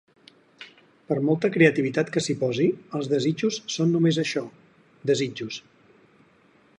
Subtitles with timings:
[1.11, 2.67] Per molta creativitat que s'hi posi,
[3.01, 4.43] els desitjos son només això,
[5.13, 5.61] desitjos.